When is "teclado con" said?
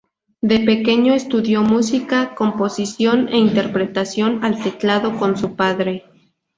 4.63-5.37